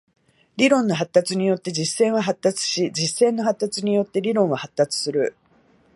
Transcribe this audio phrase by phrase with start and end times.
[0.57, 5.35] 理論の発達によって実践は発達し、実践の発達によって理論は発達する。